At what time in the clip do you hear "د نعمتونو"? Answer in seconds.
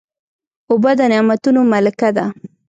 0.99-1.61